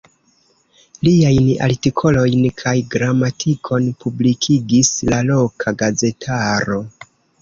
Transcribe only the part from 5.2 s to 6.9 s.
loka gazetaro.